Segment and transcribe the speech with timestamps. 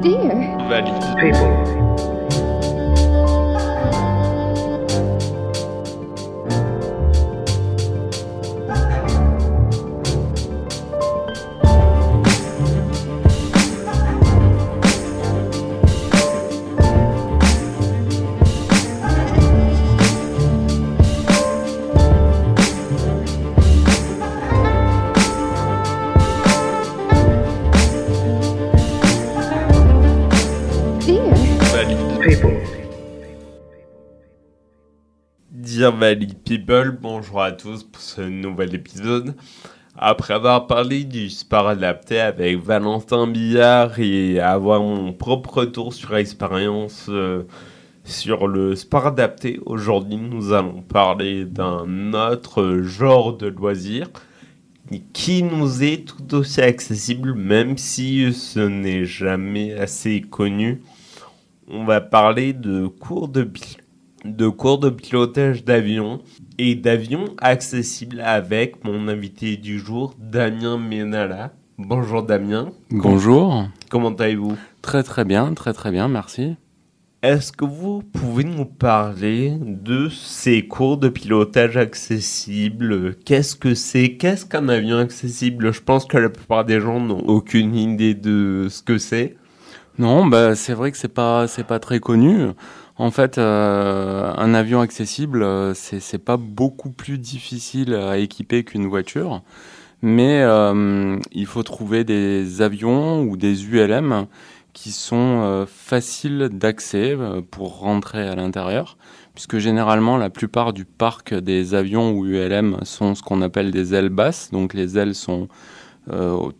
[0.00, 0.56] Dear.
[1.18, 1.50] People,
[36.48, 39.34] People, bonjour à tous pour ce nouvel épisode.
[39.98, 46.16] Après avoir parlé du sport adapté avec Valentin Billard et avoir mon propre retour sur
[46.16, 47.42] expérience euh,
[48.04, 54.08] sur le sport adapté, aujourd'hui nous allons parler d'un autre genre de loisir
[55.12, 60.80] qui nous est tout aussi accessible même si ce n'est jamais assez connu.
[61.70, 63.82] On va parler de cours de, pil-
[64.36, 66.20] de cours de pilotage d'avion
[66.58, 71.52] et d'avion accessible avec mon invité du jour, Damien Ménala.
[71.78, 73.68] Bonjour Damien, Bonjour.
[73.88, 74.56] comment allez-vous?
[74.82, 76.56] Très très bien, très très bien, merci.
[77.22, 83.16] Est-ce que vous pouvez nous parler de ces cours de pilotage accessibles?
[83.24, 84.16] Qu'est-ce que c'est?
[84.16, 85.72] Qu'est-ce qu'un avion accessible?
[85.72, 89.36] Je pense que la plupart des gens n'ont aucune idée de ce que c'est.
[89.98, 92.50] Non, bah c'est vrai que c'est pas c'est pas très connu.
[92.98, 98.88] En fait, euh, un avion accessible, euh, c'est pas beaucoup plus difficile à équiper qu'une
[98.88, 99.42] voiture,
[100.02, 104.26] mais euh, il faut trouver des avions ou des ULM
[104.72, 107.16] qui sont faciles d'accès
[107.50, 108.96] pour rentrer à l'intérieur,
[109.34, 113.94] puisque généralement la plupart du parc des avions ou ULM sont ce qu'on appelle des
[113.94, 115.48] ailes basses, donc les ailes sont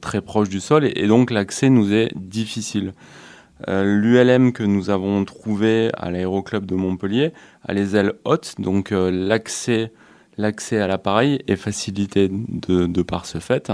[0.00, 2.92] très proches du sol et donc l'accès nous est difficile.
[3.66, 7.32] Euh, L'ULM que nous avons trouvé à l'aéroclub de Montpellier
[7.64, 9.90] a les ailes hautes, donc euh, l'accès
[10.80, 13.72] à l'appareil est facilité de, par ce fait.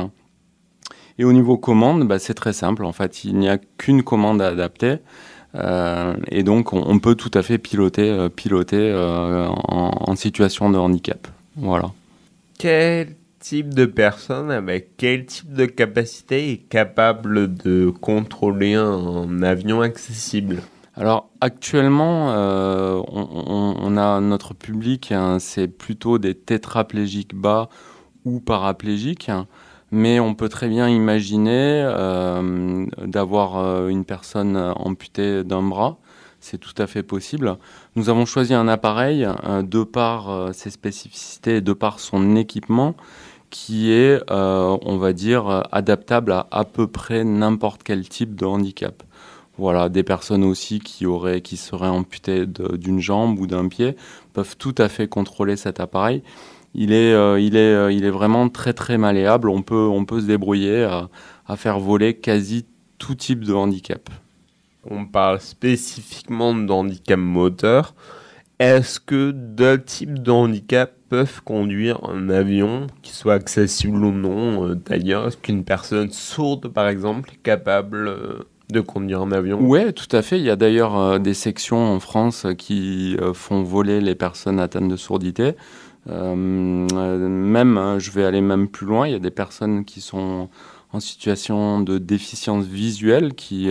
[1.19, 2.85] Et au niveau commande, bah, c'est très simple.
[2.85, 4.97] En fait, il n'y a qu'une commande à adapter.
[5.55, 11.29] Euh, et donc, on, peut tout à fait piloter, piloter en, en situation de handicap.
[11.57, 11.93] Voilà.
[12.59, 19.83] Quel type de personne avec quel type de capacité est capable de contrôler un avion
[19.83, 20.63] accessible?
[20.95, 27.69] Alors actuellement, euh, on, a notre public, hein, c'est plutôt des tétraplégiques bas
[28.25, 29.47] ou paraplégiques, hein,
[29.91, 35.99] mais on peut très bien imaginer euh, d'avoir euh, une personne amputée d'un bras.
[36.41, 37.57] C'est tout à fait possible.
[37.97, 39.27] Nous avons choisi un appareil
[39.63, 42.95] de par ses spécificités et de par son équipement
[43.51, 48.35] qui est, euh, on va dire, euh, adaptable à à peu près n'importe quel type
[48.35, 49.03] de handicap.
[49.57, 53.97] Voilà, des personnes aussi qui auraient, qui seraient amputées d'une jambe ou d'un pied
[54.33, 56.23] peuvent tout à fait contrôler cet appareil.
[56.75, 59.49] Il est, euh, il est, il est vraiment très très malléable.
[59.49, 61.09] On peut, on peut se débrouiller à,
[61.47, 62.67] à faire voler quasi
[62.99, 64.11] tout type de handicap.
[64.91, 67.95] On parle spécifiquement de handicap moteur.
[68.59, 74.67] Est-ce que d'autres types de handicap peuvent conduire un avion, qui soit accessible ou non
[74.67, 79.93] euh, D'ailleurs, qu'une personne sourde, par exemple, est capable euh, de conduire un avion Ouais,
[79.93, 80.41] tout à fait.
[80.41, 84.59] Il y a d'ailleurs euh, des sections en France qui euh, font voler les personnes
[84.59, 85.53] atteintes de sourdité.
[86.07, 89.07] Même, hein, je vais aller même plus loin.
[89.07, 90.49] Il y a des personnes qui sont
[90.93, 93.71] en situation de déficience visuelle qui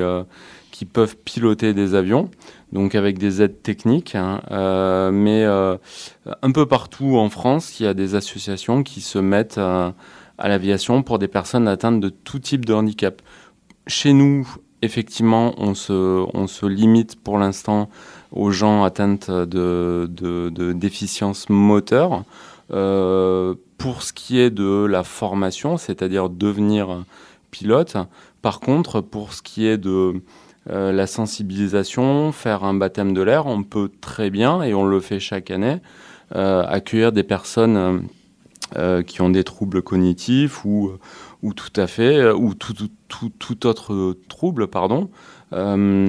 [0.72, 2.32] qui peuvent piloter des avions,
[2.74, 4.16] donc avec des aides techniques.
[4.16, 4.42] hein.
[4.52, 5.78] Euh, mais euh,
[6.42, 9.92] un peu partout en France, il y a des associations qui se mettent euh,
[10.40, 13.22] à l'aviation pour des personnes atteintes de tout type de handicap.
[13.86, 14.48] Chez nous,
[14.82, 17.90] effectivement, on se, limite pour l'instant
[18.32, 22.24] aux gens atteintes de, de, déficience moteur.
[22.70, 27.04] Pour ce qui est de la formation, c'est-à-dire devenir
[27.52, 27.98] pilote,
[28.42, 30.22] par contre, pour ce qui est de
[30.70, 35.00] euh, la sensibilisation, faire un baptême de l'air, on peut très bien, et on le
[35.00, 35.78] fait chaque année,
[36.36, 38.08] euh, accueillir des personnes
[38.78, 40.92] euh, qui ont des troubles cognitifs ou,
[41.42, 45.10] ou tout à fait, ou tout, autre trouble, pardon.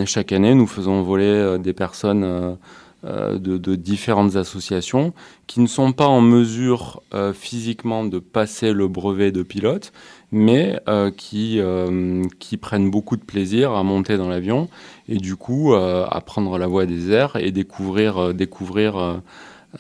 [0.07, 2.57] Chaque année, nous faisons voler des personnes
[3.05, 5.13] de, de différentes associations
[5.47, 9.93] qui ne sont pas en mesure euh, physiquement de passer le brevet de pilote,
[10.33, 14.69] mais euh, qui, euh, qui prennent beaucoup de plaisir à monter dans l'avion
[15.09, 19.17] et du coup euh, à prendre la voie des airs et découvrir, euh, découvrir euh,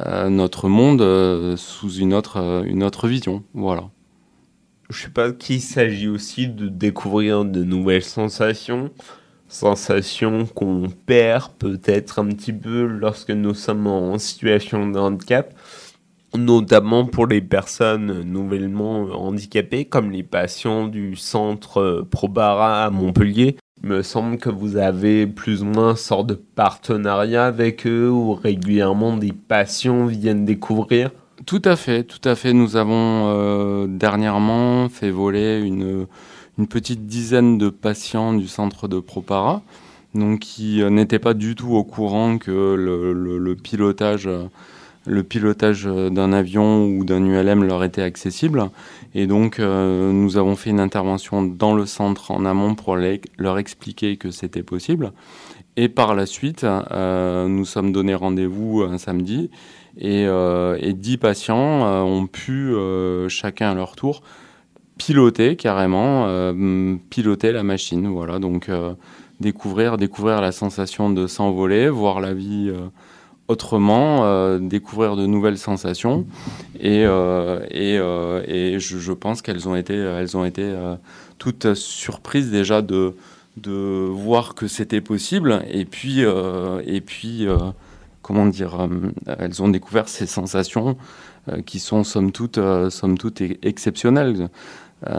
[0.00, 3.42] euh, notre monde euh, sous une autre, euh, une autre vision.
[3.54, 3.88] Voilà.
[4.90, 8.90] Je sais pas qu'il s'agit aussi de découvrir de nouvelles sensations?
[9.54, 15.54] Sensation qu'on perd peut-être un petit peu lorsque nous sommes en situation de handicap,
[16.36, 23.56] notamment pour les personnes nouvellement handicapées, comme les patients du centre Probara à Montpellier.
[23.82, 28.10] Il me semble que vous avez plus ou moins une sorte de partenariat avec eux
[28.10, 31.10] où régulièrement des patients viennent découvrir.
[31.46, 32.52] Tout à fait, tout à fait.
[32.52, 36.06] Nous avons euh, dernièrement fait voler une,
[36.58, 39.62] une petite dizaine de patients du centre de Propara,
[40.14, 44.28] donc qui euh, n'étaient pas du tout au courant que le, pilotage,
[45.06, 48.70] le pilotage d'un avion ou d'un ULM leur était accessible.
[49.14, 53.58] Et donc, euh, nous avons fait une intervention dans le centre en amont pour leur
[53.58, 55.12] expliquer que c'était possible.
[55.76, 59.50] Et par la suite, euh, nous sommes donné rendez-vous un samedi
[59.96, 62.74] et, euh, et 10 patients ont pu,
[63.28, 64.22] chacun à leur tour,
[64.98, 66.28] piloter carrément,
[67.10, 68.06] piloter la machine.
[68.08, 68.70] Voilà, donc
[69.40, 72.72] découvrir, découvrir la sensation de s'envoler, voir la vie
[73.48, 76.26] autrement, découvrir de nouvelles sensations.
[76.80, 77.94] Et, et,
[78.46, 80.72] et je, je, pense qu'elles ont été, elles ont été
[81.38, 83.14] toutes surprises déjà de,
[83.56, 85.62] de voir que c'était possible.
[85.70, 87.48] Et puis, et puis
[88.24, 90.96] comment dire, euh, elles ont découvert ces sensations
[91.48, 94.48] euh, qui sont somme toute, euh, somme toute exceptionnelles.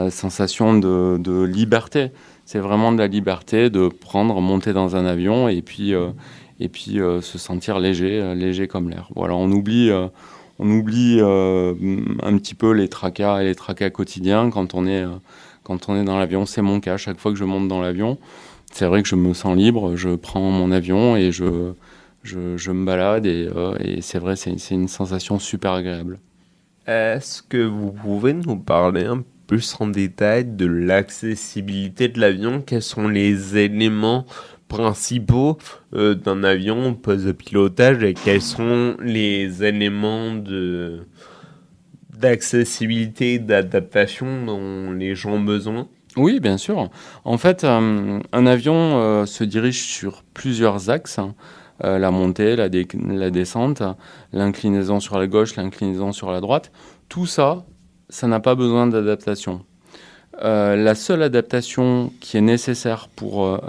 [0.10, 2.12] Sensation de, de liberté.
[2.46, 5.94] C'est vraiment de la liberté de prendre, monter dans un avion et puis,
[6.60, 9.10] et puis se sentir léger, léger comme l'air.
[9.16, 9.92] Voilà, on oublie
[10.60, 15.06] on oublie un petit peu les tracas et les tracas quotidiens quand on est,
[15.64, 16.46] quand on est dans l'avion.
[16.46, 16.98] C'est mon cas.
[16.98, 18.18] Chaque fois que je monte dans l'avion,
[18.72, 19.96] c'est vrai que je me sens libre.
[19.96, 21.74] Je prends mon avion et je,
[22.24, 26.20] je, me balade et, euh, et c'est vrai, c'est une sensation super agréable.
[26.88, 32.62] Est-ce que vous pouvez nous parler un peu plus en détail de l'accessibilité de l'avion
[32.62, 34.26] Quels sont les éléments
[34.68, 35.58] principaux
[35.94, 41.02] euh, d'un avion poste de pilotage et quels sont les éléments de
[42.18, 45.90] d'accessibilité, d'adaptation dont les gens ont besoin?
[46.16, 46.90] Oui, bien sûr.
[47.26, 51.20] En fait, euh, un avion se dirige sur plusieurs axes.
[51.20, 51.36] Hein.
[51.84, 53.84] Euh, la montée, la descente,
[54.32, 56.72] l'inclinaison sur la gauche, l'inclinaison sur la droite.
[57.10, 57.66] Tout ça,
[58.16, 59.66] ça n'a pas besoin d'adaptation.
[60.42, 63.60] Euh, la seule adaptation qui est nécessaire pour euh,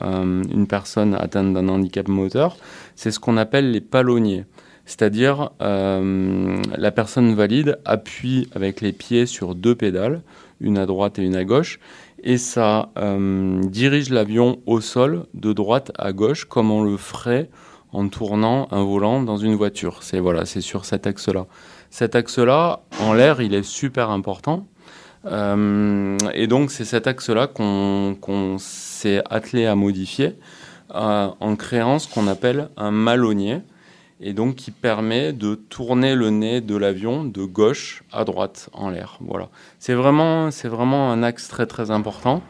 [0.52, 2.56] une personne atteinte d'un handicap moteur,
[2.94, 4.44] c'est ce qu'on appelle les palonniers.
[4.88, 10.22] C'est-à-dire, la personne valide appuie avec les pieds sur deux pédales,
[10.60, 11.81] une à droite et une à gauche,
[12.22, 12.90] et ça
[13.64, 17.50] dirige l'avion au sol de droite à gauche, comme on le ferait
[17.92, 20.04] en tournant un volant dans une voiture.
[20.04, 21.46] C'est voilà, c'est sur cet axe-là.
[21.91, 24.67] Cet axe-là, en l'air, il est super important.
[25.27, 30.37] Euh, et donc, c'est cet axe-là qu'on s'est attelé à modifier
[30.94, 33.62] euh, en créant ce qu'on appelle un malonnier,
[34.21, 38.88] et donc qui permet de tourner le nez de l'avion de gauche à droite en
[38.88, 39.19] l'air.
[39.21, 39.49] Voilà.
[39.79, 42.43] C'est vraiment, vraiment un axe très très important.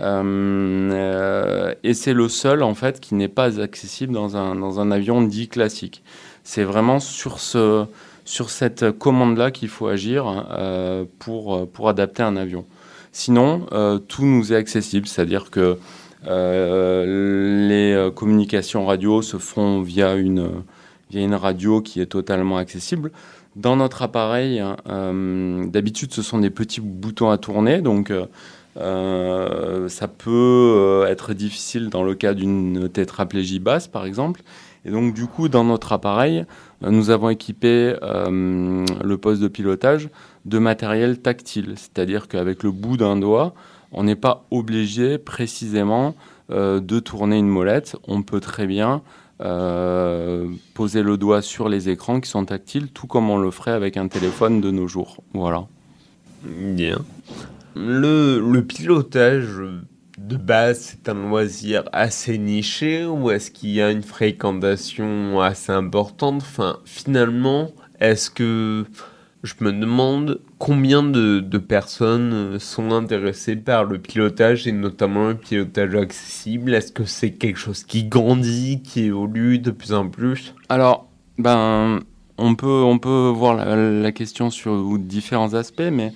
[0.00, 4.90] Euh, et c'est le seul en fait qui n'est pas accessible dans un, dans un
[4.90, 6.02] avion dit classique.
[6.44, 7.84] C'est vraiment sur, ce,
[8.24, 12.64] sur cette commande-là qu'il faut agir euh, pour, pour adapter un avion.
[13.12, 13.66] Sinon,
[14.08, 15.76] tout nous est accessible, c'est-à-dire que
[16.24, 20.48] les communications radio se font via une,
[21.10, 23.12] via une radio qui est totalement accessible.
[23.54, 28.10] Dans notre appareil, d'habitude, ce sont des petits boutons à tourner, donc
[28.78, 34.42] euh, ça peut euh, être difficile dans le cas d'une tétraplégie basse, par exemple.
[34.84, 36.44] Et donc, du coup, dans notre appareil, euh,
[36.88, 40.08] nous avons équipé le poste de pilotage
[40.44, 43.54] de matériel tactile, c'est-à-dire qu'avec le bout d'un doigt,
[43.92, 46.14] on n'est pas obligé précisément
[46.50, 47.96] de tourner une molette.
[48.08, 49.02] On peut très bien
[50.74, 53.96] poser le doigt sur les écrans qui sont tactiles, tout comme on le ferait avec
[53.96, 55.22] un téléphone de nos jours.
[55.34, 55.66] Voilà.
[56.44, 56.98] Bien.
[57.74, 59.60] Le, pilotage
[60.32, 65.72] de base, c'est un loisir assez niché ou est-ce qu'il y a une fréquentation assez
[65.72, 66.42] importante?
[66.42, 67.70] Enfin, finalement,
[68.00, 68.84] est-ce que
[69.42, 75.94] je me demande combien de, personnes sont intéressées par le pilotage et notamment le pilotage
[75.94, 76.74] accessible?
[76.74, 80.54] Est-ce que c'est quelque chose qui grandit, qui évolue de plus en plus?
[80.68, 81.08] Alors,
[81.38, 82.00] ben,
[82.38, 86.12] on peut, on peut voir la, la question sur différents aspects, mais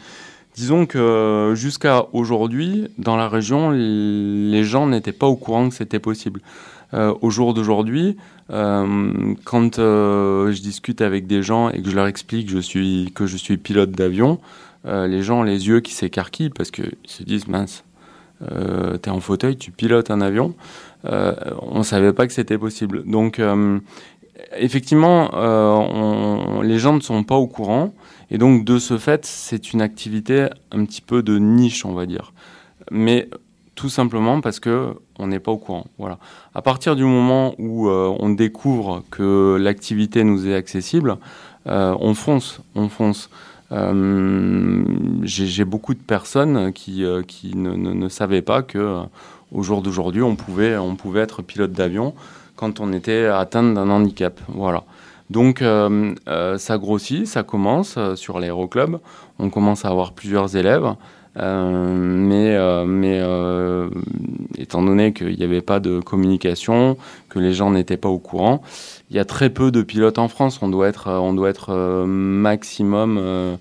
[0.56, 5.98] Disons que jusqu'à aujourd'hui, dans la région, les gens n'étaient pas au courant que c'était
[5.98, 6.40] possible.
[6.94, 8.16] Euh, au jour d'aujourd'hui,
[8.50, 13.36] euh, quand euh, je discute avec des gens et que je leur explique que je
[13.36, 14.38] suis, pilote d'avion,
[14.84, 17.82] les gens ont les yeux qui s'écarquillent parce qu'ils se disent mince,
[18.40, 20.54] tu es en fauteuil, tu pilotes un avion.
[21.04, 23.02] on ne savait pas que c'était possible.
[23.04, 23.42] Donc,
[24.56, 25.30] effectivement,
[26.62, 27.92] les gens ne sont pas au courant.
[28.30, 32.06] Et donc, de ce fait, c'est une activité un petit peu de niche, on va
[32.06, 32.32] dire.
[32.90, 33.28] Mais
[33.76, 35.86] tout simplement parce que on n'est pas au courant.
[35.98, 36.18] Voilà.
[36.54, 41.18] À partir du moment où euh, on découvre que l'activité nous est accessible,
[41.68, 43.30] euh, on fonce, on fonce.
[43.72, 44.84] Euh,
[45.22, 47.04] j'ai beaucoup de personnes qui,
[47.54, 49.00] ne, savaient pas que
[49.52, 52.14] au jour d'aujourd'hui, on pouvait, on pouvait être pilote d'avion
[52.56, 54.40] quand on était atteint d'un handicap.
[54.48, 54.84] Voilà.
[55.30, 58.98] Donc ça grossit, ça commence sur l'aéroclub.
[59.38, 60.94] On commence à avoir plusieurs élèves.
[61.38, 63.90] Euh, mais euh, mais euh,
[64.56, 66.96] étant donné qu'il n'y avait pas de communication,
[67.28, 68.62] que les gens n'étaient pas au courant,
[69.10, 70.60] il y a très peu de pilotes en France.
[70.62, 73.58] On doit être, on doit être maximum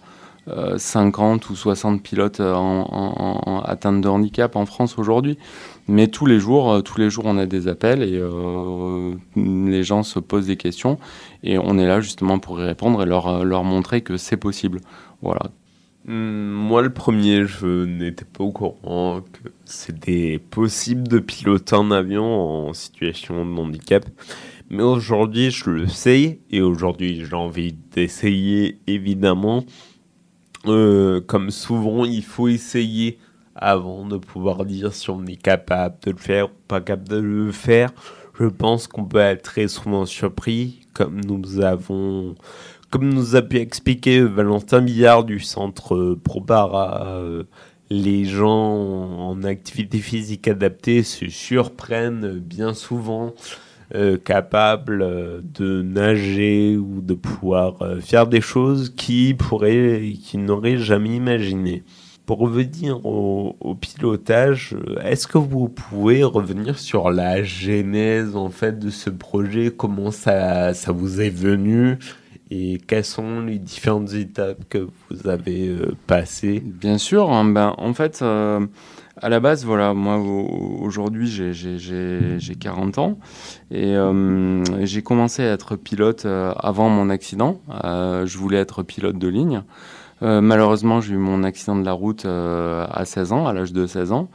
[0.78, 2.88] 50 ou 60 pilotes en,
[3.46, 5.38] en, atteinte de handicap en France aujourd'hui.
[5.88, 8.20] Mais tous les jours, tous les jours, on a des appels et
[9.36, 10.98] les gens se posent des questions
[11.44, 14.82] et on est là justement pour y répondre et leur, leur montrer que c'est possible.
[15.22, 15.52] Voilà.
[16.08, 21.90] Hmm, moi, le premier, je n'étais pas au courant que c'était possible de piloter un
[21.90, 24.06] avion en situation de handicap.
[24.70, 29.64] Mais aujourd'hui, je le sais et aujourd'hui, j'ai envie d'essayer, évidemment.
[30.68, 33.18] Euh, comme souvent, il faut essayer
[33.56, 37.18] avant de pouvoir dire si on est capable de le faire ou pas capable de
[37.18, 37.92] le faire.
[38.40, 42.36] Je pense qu'on peut être très souvent surpris, comme nous avons
[42.96, 47.44] comme nous a pu expliquer Valentin Billard du centre euh, ProPara, euh,
[47.90, 53.34] les gens en activité physique adaptée se surprennent bien souvent
[53.94, 61.18] euh, capables de nager ou de pouvoir faire des choses qui pourraient, qui n'auraient jamais
[61.18, 61.84] imaginé.
[62.26, 68.90] Pour revenir au, pilotage, est-ce que vous pouvez revenir sur la genèse en fait de
[68.90, 69.72] ce projet?
[69.76, 72.00] Comment ça, ça vous est venu?
[72.52, 76.62] Et quelles sont les différentes étapes que vous avez euh, passées?
[76.64, 78.66] Bien sûr, hein, ben, en fait, euh,
[79.18, 83.18] à la base, voilà, moi aujourd'hui j'ai 40 ans.
[83.72, 87.62] Et euh, j'ai commencé à être pilote avant mon accident.
[87.84, 89.64] je voulais être pilote de ligne.
[90.26, 94.12] Malheureusement, j'ai eu mon accident de la route à 16 ans, à l'âge de 16
[94.12, 94.30] ans.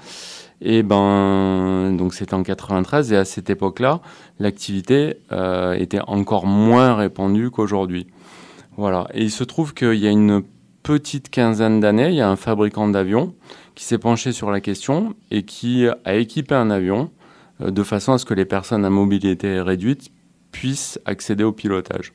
[0.63, 4.01] Et ben, donc c'était en 93 et à cette époque-là,
[4.39, 8.07] l'activité euh, était encore moins répandue qu'aujourd'hui.
[8.77, 9.09] Voilà.
[9.15, 10.43] Et il se trouve qu'il y a une
[10.83, 13.35] petite quinzaine d'années, il y a un fabricant d'avions
[13.75, 17.11] qui s'est penché sur la question et qui a équipé un avion
[17.63, 20.11] euh, de façon à ce que les personnes à mobilité réduite
[20.53, 22.13] puissent accéder au pilotage.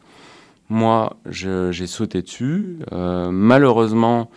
[0.69, 2.79] Moi, j'ai sauté dessus.
[2.91, 4.29] Euh, malheureusement,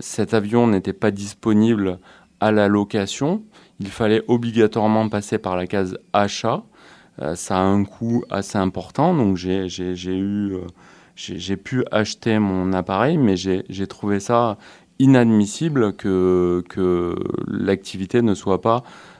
[0.00, 1.98] cet avion n'était pas disponible
[2.42, 3.42] à la location,
[3.78, 6.64] il fallait obligatoirement passer par la case achat.
[7.20, 9.68] Euh, ça a un coût assez important, donc j'ai
[10.08, 14.58] euh, pu acheter mon appareil, mais j'ai trouvé ça
[14.98, 16.64] inadmissible que,
[17.46, 19.11] l'activité ne soit pas euh,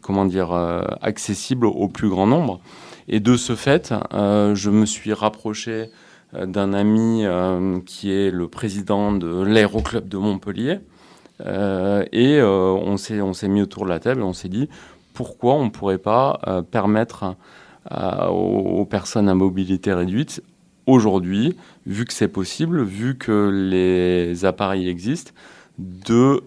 [0.00, 0.52] comment dire,
[1.00, 2.60] accessible au plus grand nombre.
[3.08, 5.90] Et de ce fait, je me suis rapproché
[6.32, 7.24] d'un ami
[7.86, 10.80] qui est le président de l'aéroclub de Montpellier,
[11.40, 14.68] euh, et euh, on s'est mis autour de la table et on s'est dit
[15.14, 17.36] pourquoi on ne pourrait pas euh, permettre
[17.90, 20.42] aux, personnes à mobilité réduite
[20.86, 25.32] aujourd'hui, vu que c'est possible, vu que les appareils existent,
[25.78, 26.42] de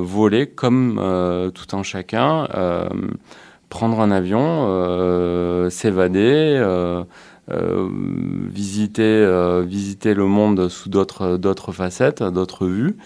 [0.00, 1.00] voler comme
[1.54, 2.48] tout un chacun,
[3.68, 7.04] prendre un avion, s'évader,
[8.50, 12.96] visiter, visiter le monde sous d'autres facettes, d'autres vues.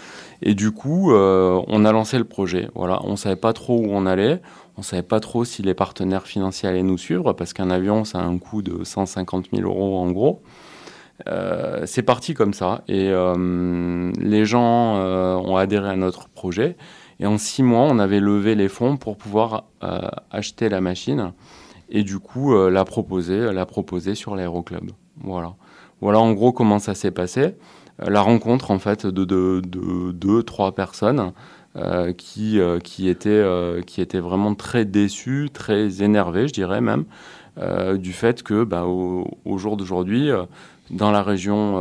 [0.43, 2.69] Et du coup, euh, on a lancé le projet.
[2.75, 4.41] Voilà, on savait pas trop où on allait.
[4.77, 8.19] On savait pas trop si les partenaires financiers allaient nous suivre parce qu'un avion, ça
[8.19, 10.43] a un coût de 150 000 euros en gros.
[11.29, 16.77] Euh, c'est parti comme ça et euh, les gens ont adhéré à notre projet.
[17.19, 19.65] Et en six mois, on avait levé les fonds pour pouvoir
[20.31, 21.33] acheter la machine
[21.89, 24.91] et du coup la proposer, la proposer sur l'aéroclub.
[25.23, 25.55] Voilà.
[26.01, 27.55] Voilà en gros comment ça s'est passé.
[28.03, 29.25] Euh, la rencontre en fait de,
[30.13, 31.33] deux, trois personnes
[31.77, 33.45] euh, qui, euh, qui, étaient,
[33.87, 37.05] qui étaient vraiment très déçues, très énervées, je dirais même,
[37.97, 40.29] du fait que bah, au, jour d'aujourd'hui,
[40.91, 41.73] dans la région,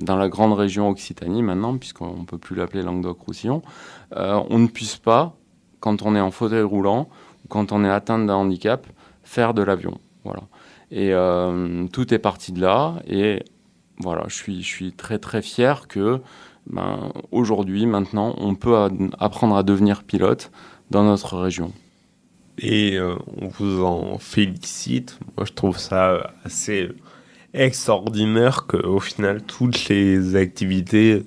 [0.00, 3.62] dans la grande région Occitanie maintenant, puisqu'on ne peut plus l'appeler Languedoc-Roussillon,
[4.12, 5.36] on ne puisse pas,
[5.80, 7.08] quand on est en fauteuil roulant
[7.44, 8.86] ou quand on est atteint d'un handicap,
[9.22, 9.98] faire de l'avion.
[10.24, 10.42] Voilà.
[10.90, 11.12] Et
[11.92, 12.96] tout est parti de là.
[13.06, 13.44] Et
[13.98, 16.20] voilà, je suis, très très fier que
[16.66, 18.76] ben, aujourd'hui, maintenant, on peut
[19.18, 20.50] apprendre à devenir pilote
[20.90, 21.72] dans notre région.
[22.58, 25.18] Et euh, on vous en félicite.
[25.36, 26.88] Moi, je trouve ça assez
[27.54, 31.22] extraordinaire qu'au final, toutes les activités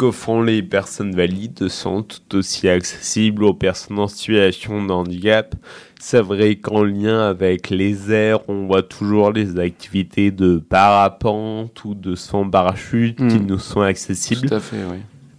[0.00, 5.54] que font les personnes valides sont tout aussi accessibles aux personnes en situation de handicap.
[6.00, 11.94] C'est vrai qu'en lien avec les airs, on voit toujours les activités de parapente ou
[11.94, 13.46] de son parachute qui hmm.
[13.46, 14.48] nous sont accessibles.
[14.48, 14.96] Tout à fait, oui.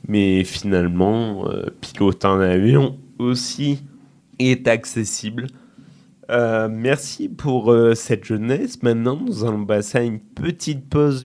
[0.08, 3.82] Mais finalement, euh, piloter un avion aussi
[4.38, 5.48] est accessible.
[6.32, 8.82] Euh, merci pour euh, cette jeunesse.
[8.84, 11.24] Maintenant, nous allons passer à une petite pause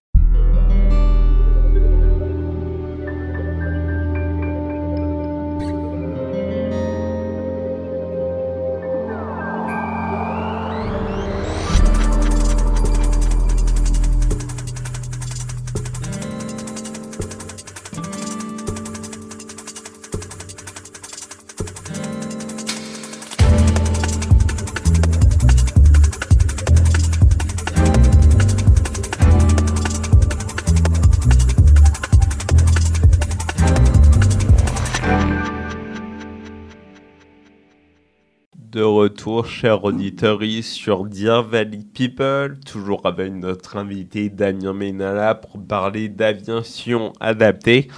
[39.27, 46.09] retour, chers auditeurs, sur Dear Valley People, toujours avec notre invité Damien Ménala pour parler
[46.09, 47.89] d'aviation adaptée.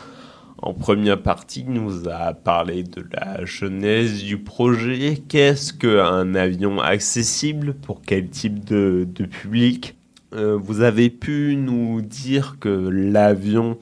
[0.56, 5.18] En première partie, il nous a parlé de la genèse du projet.
[5.28, 7.74] Qu'est-ce qu'un avion accessible?
[7.74, 9.96] Pour quel type de, public?
[10.34, 13.76] Euh, Vous avez pu nous dire que l'avion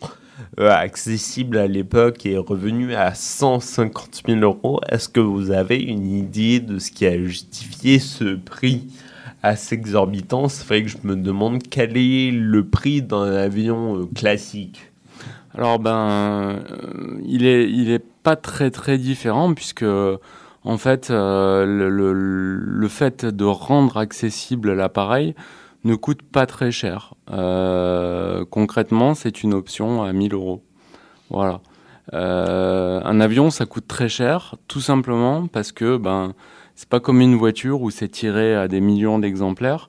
[0.59, 4.81] euh, accessible à l'époque est revenu à 150 000 euros.
[4.90, 8.87] Est-ce que vous avez une idée de ce qui a justifié ce prix
[9.43, 10.49] assez exorbitant?
[10.49, 14.93] C'est vrai que je me demande quel est le prix d'un avion euh, classique.
[15.55, 19.87] Alors ben, euh, il est il est pas très très différent puisque
[20.64, 25.35] en fait le, le, fait de rendre accessible l'appareil
[25.87, 27.14] ne coûte pas très cher.
[27.31, 30.62] Euh, concrètement, c'est une option à 1000 euros.
[31.31, 31.61] Voilà.
[32.12, 36.35] Euh, un avion, ça coûte très cher, tout simplement parce que ben
[36.77, 39.88] c'est pas comme une voiture où c'est tiré à des millions d'exemplaires.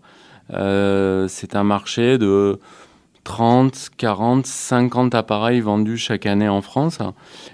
[0.54, 2.60] Euh, c'est un marché de
[3.24, 7.00] 30, 40, 50 appareils vendus chaque année en France.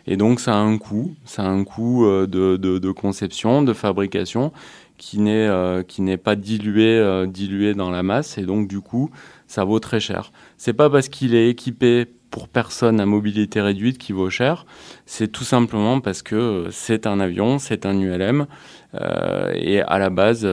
[0.05, 1.15] Et donc, ça a un coût.
[1.25, 4.51] Ça a un coût de, de, de conception, de fabrication
[4.97, 8.81] qui n'est euh, qui n'est pas dilué euh, dilué dans la masse et donc du
[8.81, 9.09] coup
[9.47, 10.31] ça vaut très cher.
[10.57, 14.65] C'est pas parce qu'il est équipé pour personne à mobilité réduite qui vaut cher,
[15.05, 18.47] c'est tout simplement parce que c'est un avion, c'est un ULM
[18.95, 20.47] euh, et à la base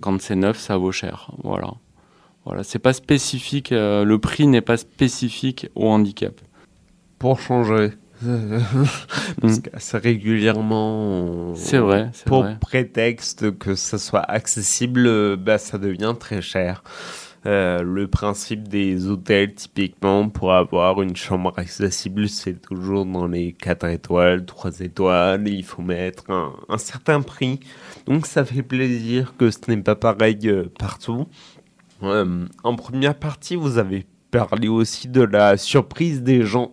[0.00, 1.30] quand c'est neuf ça vaut cher.
[1.44, 1.74] Voilà.
[2.46, 6.40] Voilà, c'est pas spécifique le prix n'est pas spécifique au handicap.
[7.18, 7.90] Pour changer,
[9.40, 9.62] Parce mm.
[9.62, 16.82] qu'assez régulièrement, c'est vrai, pour prétexte que ça soit accessible, bah, ça devient très cher.
[17.46, 23.52] Euh, le principe des hôtels, typiquement, pour avoir une chambre accessible, c'est toujours dans les
[23.52, 27.58] 4 étoiles, 3 étoiles, il faut mettre un, un, certain prix.
[28.06, 31.28] Donc ça fait plaisir que ce n'est pas pareil euh, partout.
[32.02, 36.72] Euh, en première partie, vous avez parlé aussi de la surprise des gens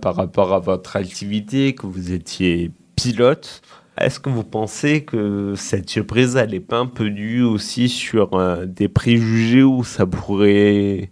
[0.00, 3.62] par rapport à votre activité, que vous étiez pilote.
[4.00, 8.34] Est-ce que vous pensez que cette surprise, elle n'est pas un peu due aussi sur
[8.34, 11.10] euh, des préjugés où ça pourrait,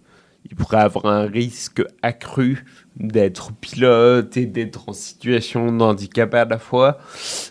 [0.48, 2.64] il pourrait avoir un risque accru
[2.96, 6.98] d'être pilote et d'être en situation de handicap à la fois?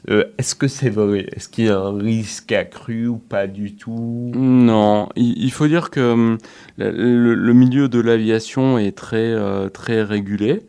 [0.10, 1.28] Euh, Est-ce que c'est vrai?
[1.36, 4.32] Est-ce qu'il y a un risque accru ou pas du tout?
[4.36, 6.38] Non, il, faut dire que hum,
[6.78, 10.65] le, milieu de l'aviation est très, euh, très régulé.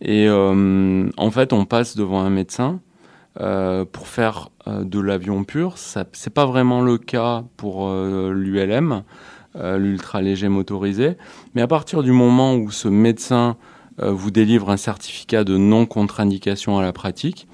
[0.00, 2.80] Et euh, en fait, on passe devant un médecin
[3.40, 5.78] euh, pour faire euh, de l'avion pur.
[5.78, 9.02] Ce n'est pas vraiment le cas pour l'ULM,
[9.54, 11.16] l'ultra léger motorisé.
[11.54, 13.56] Mais à partir du moment où ce médecin
[14.02, 17.46] vous délivre un certificat de non-contre-indication à la pratique,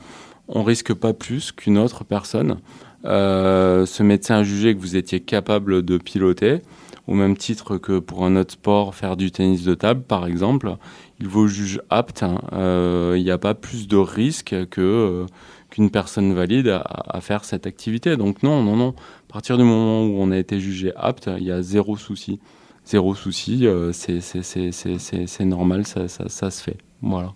[0.47, 2.59] on risque pas plus qu'une autre personne.
[3.05, 6.61] ce médecin a jugé que vous étiez capable de piloter,
[7.09, 10.77] au même titre que pour un autre sport, faire du tennis de table, par exemple
[11.21, 12.23] il vous juge apte.
[12.23, 12.41] Hein.
[12.53, 15.27] Euh, il n'y a pas plus de risque que euh,
[15.71, 18.17] qu'une personne valide à, faire cette activité.
[18.17, 18.95] Donc non, non, non.
[19.29, 22.41] À partir du moment où on a été jugé apte, il y a zéro souci.
[22.85, 26.79] Zéro souci, euh, c'est normal, ça, ça, ça, se fait.
[27.03, 27.35] Voilà.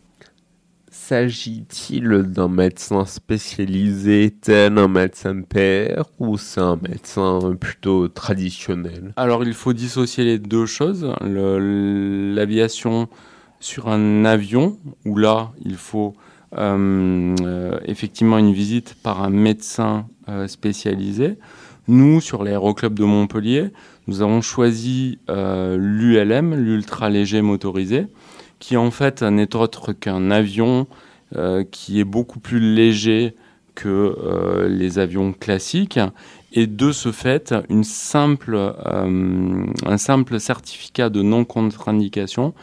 [0.92, 9.12] S'agit-il d'un médecin spécialisé tel un médecin père ou c'est un médecin plutôt traditionnel?
[9.16, 11.12] Alors il faut dissocier les deux choses.
[11.20, 13.08] L'aviation
[13.60, 16.14] Sur un avion, où là, il faut
[16.56, 20.06] euh, effectivement une visite par un médecin
[20.46, 21.38] spécialisé,
[21.88, 23.70] nous, sur l'aéroclub de Montpellier,
[24.06, 28.06] nous avons choisi l'ULM, l'ultra léger motorisé,
[28.60, 30.86] qui en fait n'est autre qu'un avion
[31.72, 33.34] qui est beaucoup plus léger
[33.74, 35.98] que les avions classiques.
[36.52, 42.54] Et de ce fait, simple, euh, un simple certificat de non-contre-indication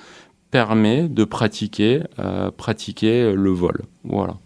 [0.51, 3.81] permet de pratiquer, euh, pratiquer le vol.
[4.03, 4.38] Voilà.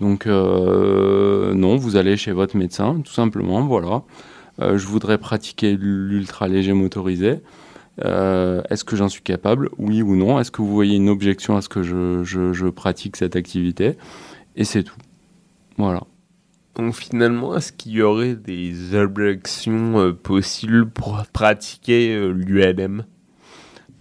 [0.00, 4.02] Donc euh, non, vous allez chez votre médecin, tout simplement, voilà.
[4.58, 7.40] je voudrais pratiquer l'ultra léger motorisé.
[7.98, 9.68] Est-ce que j'en suis capable?
[9.78, 10.40] Oui ou non?
[10.40, 13.96] Est-ce que vous voyez une objection à ce que je, je, je pratique cette activité?
[14.56, 14.96] Et c'est tout.
[15.78, 16.02] Voilà.
[16.74, 23.04] Donc finalement, est-ce qu'il y aurait des objections euh, possibles pour pratiquer euh, l'ULM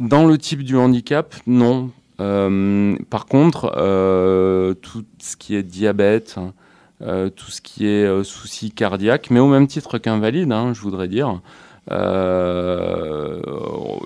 [0.02, 1.92] Dans le type du handicap, non.
[2.20, 3.68] Euh, par contre,
[4.82, 6.36] tout ce qui est diabète,
[7.00, 11.40] tout ce qui est souci cardiaque, mais au même titre qu'invalide, hein, je voudrais dire,
[11.90, 11.96] il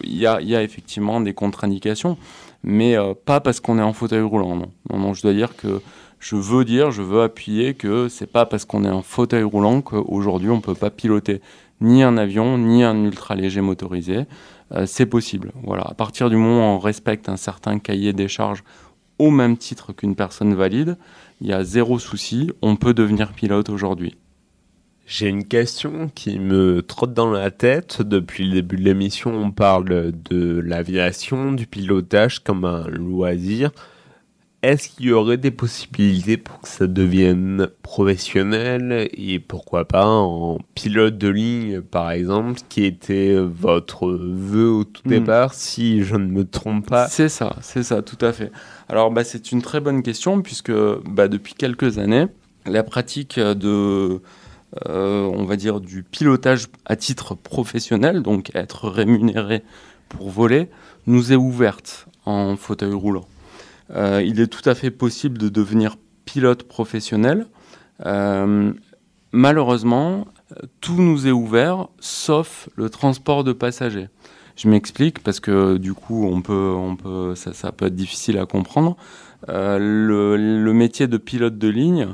[0.04, 2.18] y, a, effectivement des contre-indications,
[2.64, 4.56] mais pas parce qu'on est en fauteuil roulant.
[4.56, 4.72] Non.
[4.92, 5.82] non, non, je dois dire que
[6.20, 9.82] je veux dire, je veux appuyer que c'est pas parce qu'on est en fauteuil roulant
[9.82, 11.40] qu'aujourd'hui on peut pas piloter
[11.82, 14.26] ni un avion ni un ultra léger motorisé.
[14.72, 15.52] Euh, c'est possible.
[15.64, 15.84] Voilà.
[15.84, 18.64] À partir du moment où on respecte un certain cahier des charges
[19.20, 20.98] au même titre qu'une personne valide,
[21.42, 22.52] il y a zéro souci.
[22.62, 24.18] On peut devenir pilote aujourd'hui.
[25.06, 28.02] J'ai une question qui me trotte dans la tête.
[28.02, 33.72] Depuis le début de l'émission, on parle de l'aviation, du pilotage comme un loisir
[34.66, 40.58] est-ce qu'il y aurait des possibilités pour que ça devienne professionnel et pourquoi pas en
[40.74, 45.10] pilote de ligne par exemple, qui était votre vœu au tout hmm.
[45.10, 47.08] départ, si je ne me trompe pas?
[47.08, 48.52] C'est ça, c'est ça, tout à fait.
[48.90, 50.74] Alors bah, c'est une très bonne question puisque
[51.06, 52.26] bah, depuis quelques années,
[52.66, 54.22] la pratique de,
[54.88, 59.64] euh, on va dire, du pilotage à titre professionnel, donc être rémunéré
[60.10, 60.70] pour voler,
[61.08, 63.28] nous est ouverte en fauteuil roulant.
[63.92, 67.48] Euh, il est tout à fait possible de devenir pilote professionnel.
[68.06, 68.74] Euh,
[69.32, 70.28] malheureusement,
[70.82, 74.10] tout nous est ouvert sauf le transport de passagers.
[74.56, 78.96] Je m'explique parce que du coup, on peut, ça, peut être difficile à comprendre.
[79.50, 82.08] Euh, le, métier de pilote de ligne,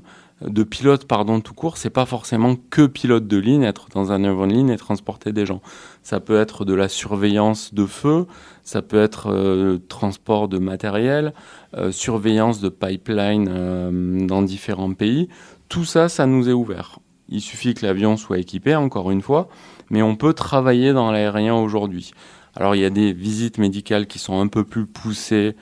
[0.45, 4.23] de pilote pardon tout court, c'est pas forcément que pilote de ligne, être dans un
[4.23, 5.61] avion de ligne et transporter des gens.
[6.03, 8.25] Ça peut être de la surveillance de feu,
[8.63, 11.33] ça peut être euh, transport de matériel,
[11.75, 15.29] euh, surveillance de pipeline euh, dans différents pays.
[15.69, 16.99] Tout ça, ça nous est ouvert.
[17.29, 19.47] Il suffit que l'avion soit équipé, encore une fois,
[19.89, 22.11] mais on peut travailler dans l'aérien aujourd'hui.
[22.55, 25.55] Alors il y a des visites médicales qui sont un peu plus poussées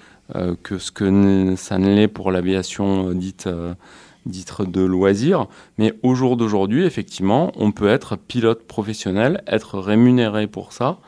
[0.64, 3.48] que ce que ça ne l'est pour l'aviation dite
[4.30, 5.48] d'être de loisirs.
[5.78, 11.00] Mais au jour d'aujourd'hui, effectivement, on peut être pilote professionnel, être rémunéré pour ça.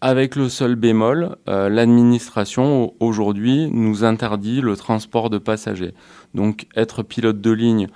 [0.00, 5.94] Avec le seul bémol, euh, l'administration aujourd'hui nous interdit le transport de passagers.
[6.34, 7.86] Donc être pilote de ligne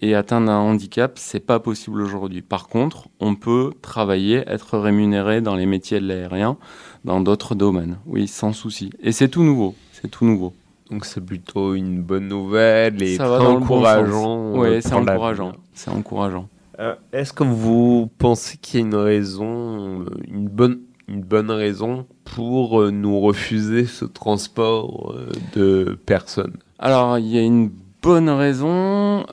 [0.00, 2.40] et atteindre un handicap, c'est pas possible aujourd'hui.
[2.40, 6.56] Par contre, on peut travailler, être rémunéré dans les métiers de l'aérien,
[7.04, 7.98] dans d'autres domaines.
[8.06, 8.90] Oui, sans souci.
[9.02, 9.74] Et c'est tout nouveau.
[9.92, 10.54] C'est tout nouveau.
[10.90, 14.52] Donc c'est plutôt une bonne nouvelle et très encourageant.
[14.54, 15.52] oui, c'est encourageant.
[15.72, 16.48] C'est encourageant.
[16.80, 22.06] Euh, est-ce que vous pensez qu'il y a une raison, une bonne, une bonne raison
[22.24, 26.56] pour euh, nous refuser ce transport euh, de personnes?
[26.78, 27.70] Alors il y a une
[28.02, 29.26] bonne raison,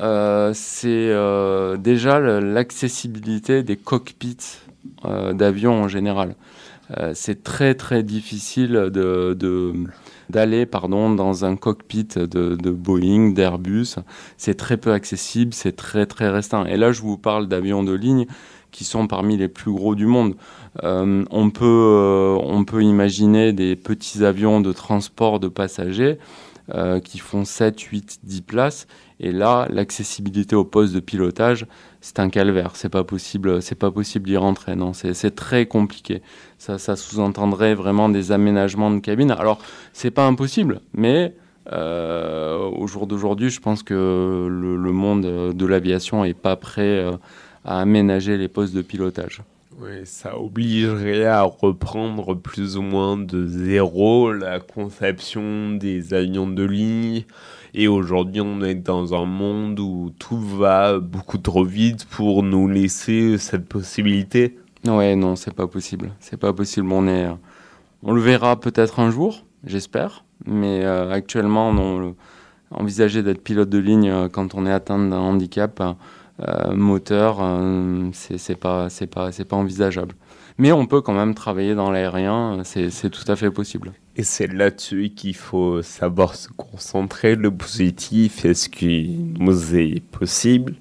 [0.53, 1.13] c'est
[1.79, 4.59] déjà l'accessibilité des cockpits
[5.31, 6.35] d'avions en général.
[7.13, 9.73] c'est très très difficile de, de
[10.29, 13.95] d'aller pardon dans un cockpit de, Boeing, d'Airbus.
[14.37, 16.65] C'est très peu accessible, c'est très très restreint.
[16.65, 18.25] Et là, je vous parle d'avions de ligne
[18.71, 20.35] qui sont parmi les plus gros du monde.
[20.83, 26.19] Euh, on, peut, euh, on peut imaginer des petits avions de transport de passagers
[26.75, 28.87] euh, qui font 7, 8, 10 places.
[29.19, 31.65] Et là, l'accessibilité au poste de pilotage,
[32.01, 32.75] c'est un calvaire.
[32.75, 34.75] C'est pas possible, c'est pas possible d'y rentrer.
[34.75, 36.21] Non, c'est très compliqué.
[36.57, 39.31] Ça, ça sous-entendrait vraiment des aménagements de cabine.
[39.31, 39.59] Alors,
[39.93, 41.33] c'est pas impossible, mais
[41.73, 47.05] euh, au jour d'aujourd'hui, je pense que le, monde de l'aviation est pas prêt
[47.65, 49.41] à aménager les postes de pilotage.
[49.79, 56.63] Oui, ça obligerait à reprendre plus ou moins de zéro la conception des avions de
[56.63, 57.25] ligne.
[57.79, 62.67] Et aujourd'hui, on est dans un monde où tout va beaucoup trop vite pour nous
[62.67, 64.57] laisser cette possibilité.
[64.87, 66.11] Ouais, non, c'est pas possible.
[66.19, 66.91] C'est pas possible.
[66.91, 67.27] On est,
[68.01, 70.25] on le verra peut-être un jour, j'espère.
[70.47, 72.15] Mais actuellement, non,
[72.71, 75.83] envisager d'être pilote de ligne quand on est atteint d'un handicap
[76.73, 77.37] moteur,
[78.11, 80.15] c'est pas, pas, pas envisageable.
[80.57, 83.93] Mais on peut quand même travailler dans l'aérien, c'est tout à fait possible.
[84.19, 90.73] Et c'est là-dessus qu'il faut savoir se concentrer, le positif, est-ce qu'il nous est possible?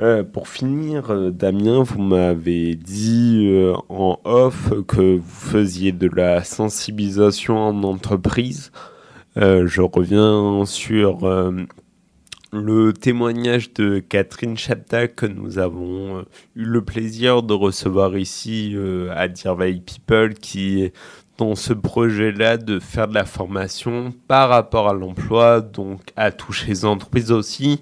[0.00, 6.06] Euh, pour finir, euh, Damien, vous m'avez dit euh, en off que vous faisiez de
[6.06, 8.70] la sensibilisation en entreprise.
[9.34, 11.20] je reviens sur
[12.52, 16.24] le témoignage de Catherine Chapta que nous avons
[16.56, 18.76] eu le plaisir de recevoir ici
[19.14, 20.92] à Dear People qui
[21.38, 26.66] dans ce projet-là de faire de la formation par rapport à l'emploi, donc à toucher
[26.66, 27.80] les entreprises aussi.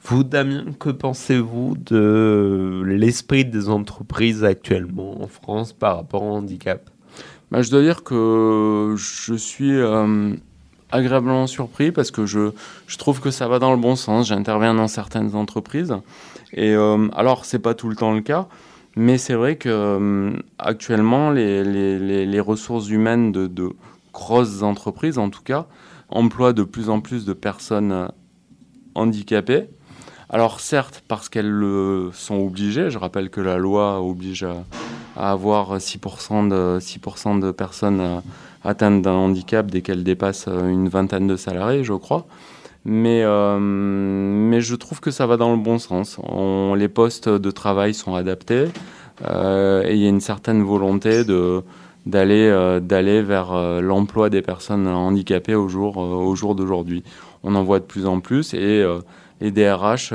[0.00, 6.88] Vous, Damien, que pensez-vous de l'esprit des entreprises actuellement en France par rapport au handicap?
[7.50, 10.34] Bah, Je dois dire que je suis euh,
[10.92, 12.50] agréablement surpris parce que je,
[12.86, 14.28] je, trouve que ça va dans le bon sens.
[14.28, 15.96] J'interviens dans certaines entreprises.
[16.52, 18.46] Et euh, alors, c'est pas tout le temps le cas.
[18.96, 23.70] Mais c'est vrai que euh, actuellement, les, ressources humaines de, de,
[24.12, 25.66] grosses entreprises, en tout cas,
[26.08, 28.06] emploient de plus en plus de personnes euh,
[28.94, 29.68] handicapées.
[30.30, 34.44] Alors certes, parce qu'elles le sont obligées, je rappelle que la loi oblige
[35.16, 37.00] à, avoir 6% de, 6
[37.40, 38.20] de personnes euh,
[38.62, 42.26] atteintes d'un handicap dès qu'elles dépassent une vingtaine de salariés, je crois.
[42.84, 46.18] Mais, euh, mais je trouve que ça va dans le bon sens.
[46.76, 48.66] Les postes de travail sont adaptés
[49.24, 51.62] euh, et il y a une certaine volonté de
[52.04, 57.02] d'aller euh, d'aller vers l'emploi des personnes handicapées au jour au jour d'aujourd'hui.
[57.42, 58.84] On en voit de plus en plus et
[59.40, 60.12] les DRH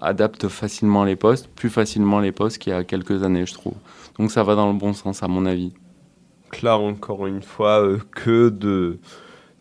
[0.00, 3.74] adaptent facilement les postes, plus facilement les postes qu'il y a quelques années, je trouve.
[4.18, 5.72] Donc ça va dans le bon sens à mon avis.
[6.64, 8.98] Là encore une fois, que de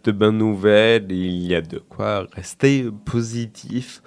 [0.04, 4.02] de bonnes nouvelles, il y a de quoi rester positif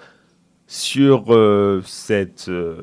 [0.67, 2.81] sur euh, cette euh,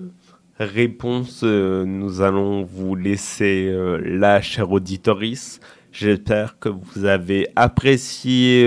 [0.59, 1.43] réponse.
[1.43, 5.61] Euh, nous allons vous laisser là, cher auditoris.
[5.93, 8.65] J'espère que vous avez apprécié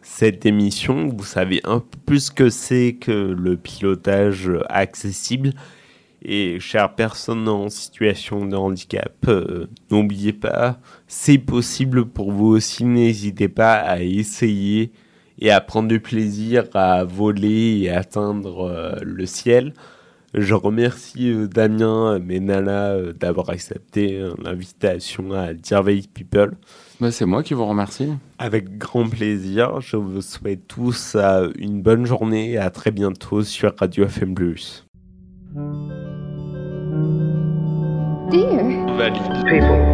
[0.00, 1.08] cette émission.
[1.08, 5.52] Vous savez un peu plus que c'est que le pilotage accessible.
[6.24, 12.84] Et chères personnes en situation de handicap, euh, n'oubliez pas, c'est possible pour vous aussi.
[12.84, 14.92] N'hésitez pas à essayer
[15.40, 19.74] et à prendre du plaisir à voler et atteindre euh, le ciel.
[20.32, 26.52] Je remercie euh, Damien Menala d'avoir accepté l'invitation à Dirvey People.
[27.00, 28.10] Bah, c'est moi qui vous remercie.
[28.38, 29.80] Avec grand plaisir.
[29.80, 31.16] Je vous souhaite tous
[31.58, 34.34] une bonne journée et à très bientôt sur Radio FM
[38.32, 38.64] dear.
[39.44, 39.91] People.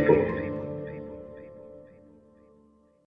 [0.00, 0.27] People